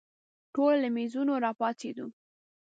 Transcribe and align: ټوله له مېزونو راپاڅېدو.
ټوله 0.53 0.77
له 0.83 0.89
مېزونو 0.95 1.33
راپاڅېدو. 1.45 2.05